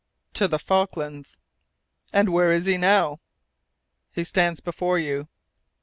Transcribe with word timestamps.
"To 0.33 0.47
the 0.47 0.57
Falklands." 0.57 1.37
"And 2.11 2.29
where 2.29 2.51
is 2.51 2.65
he 2.65 2.75
now?" 2.75 3.19
"He 4.11 4.23
stands 4.23 4.59
before 4.59 4.97
you." 4.97 5.27